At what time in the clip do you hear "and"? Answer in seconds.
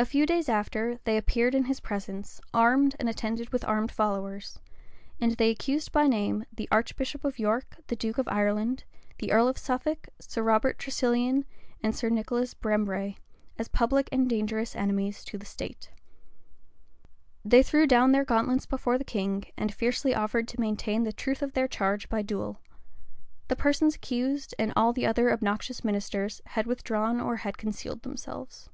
3.00-3.08, 5.20-5.32, 11.82-11.96, 14.12-14.30, 19.56-19.74, 24.60-24.72